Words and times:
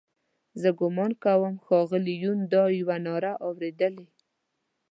زه 0.61 0.69
ګومان 0.79 1.11
کوم 1.23 1.55
ښاغلي 1.65 2.15
یون 2.23 2.39
دا 2.53 2.63
یوه 2.79 2.95
ناره 3.05 3.33
اورېدلې. 3.45 4.07